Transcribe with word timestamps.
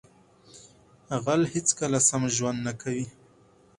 غل 1.23 1.41
هیڅکله 1.53 1.99
سم 2.09 2.23
ژوند 2.35 2.59
نه 2.67 2.73
کوي 2.81 3.05